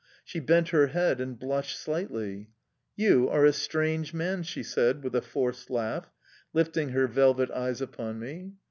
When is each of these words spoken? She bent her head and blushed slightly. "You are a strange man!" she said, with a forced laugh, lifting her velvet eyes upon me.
She 0.23 0.39
bent 0.39 0.69
her 0.69 0.87
head 0.87 1.21
and 1.21 1.37
blushed 1.37 1.77
slightly. 1.79 2.49
"You 2.95 3.29
are 3.29 3.45
a 3.45 3.53
strange 3.53 4.15
man!" 4.15 4.41
she 4.41 4.63
said, 4.63 5.03
with 5.03 5.13
a 5.15 5.21
forced 5.21 5.69
laugh, 5.69 6.09
lifting 6.53 6.89
her 6.89 7.05
velvet 7.07 7.51
eyes 7.51 7.81
upon 7.81 8.17
me. 8.17 8.53